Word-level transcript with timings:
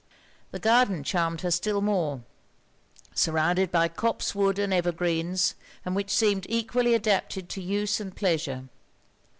The 0.49 0.57
garden 0.57 1.03
charmed 1.03 1.41
her 1.41 1.51
still 1.51 1.79
more; 1.79 2.21
surrounded 3.13 3.71
by 3.71 3.87
copse 3.87 4.33
wood 4.33 4.57
and 4.57 4.73
ever 4.73 4.91
greens, 4.91 5.53
and 5.85 5.95
which 5.95 6.09
seemed 6.09 6.47
equally 6.49 6.95
adapted 6.95 7.49
to 7.49 7.61
use 7.61 7.99
and 7.99 8.15
pleasure. 8.15 8.67